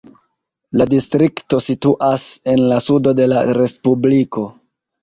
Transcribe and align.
La 0.81 0.87
distrikto 0.93 1.61
situas 1.67 2.27
en 2.55 2.67
la 2.73 2.83
sudo 2.89 3.17
de 3.21 3.31
la 3.35 3.47
respubliko. 3.61 4.51